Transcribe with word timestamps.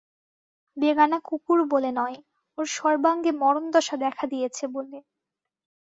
বেগানা 0.77 1.17
কুকুর 1.27 1.59
বলে 1.71 1.91
নয়, 1.91 2.17
ওর 2.57 2.65
সর্বাঙ্গে 2.71 3.31
মরণদশা 3.41 3.95
দেখা 4.05 4.25
দিয়েছে 4.27 4.63
বলে। 4.75 4.97